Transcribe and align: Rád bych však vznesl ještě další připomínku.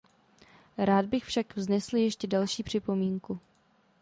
Rád 0.77 1.05
bych 1.05 1.23
však 1.25 1.55
vznesl 1.55 1.97
ještě 1.97 2.27
další 2.27 2.63
připomínku. 2.63 3.39